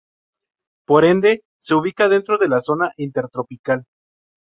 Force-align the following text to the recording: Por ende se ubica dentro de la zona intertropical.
Por 0.87 1.05
ende 1.05 1.43
se 1.61 1.75
ubica 1.75 2.09
dentro 2.09 2.39
de 2.39 2.47
la 2.47 2.59
zona 2.61 2.91
intertropical. 2.97 3.85